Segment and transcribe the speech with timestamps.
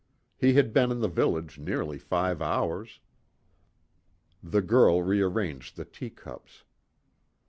[0.35, 3.01] He had been in the village nearly five hours.
[4.41, 6.63] The girl rearranged the teacups.